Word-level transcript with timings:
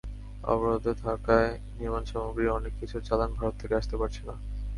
অবরোধ 0.43 0.85
থাকায় 1.03 1.49
নির্মাণসামগ্রীর 1.77 2.55
অনেক 2.57 2.73
কিছুর 2.79 3.01
চালান 3.01 3.29
ভারত 3.33 3.53
থেকে 3.57 3.73
আসতে 3.75 3.95
পারছে 3.97 4.21
না। 4.27 4.35